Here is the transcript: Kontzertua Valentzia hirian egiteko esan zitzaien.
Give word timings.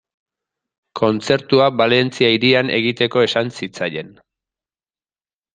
Kontzertua 0.99 1.67
Valentzia 1.83 2.31
hirian 2.37 2.73
egiteko 2.81 3.23
esan 3.27 3.55
zitzaien. 3.61 4.11